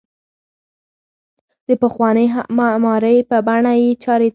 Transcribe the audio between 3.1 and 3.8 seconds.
په بڼه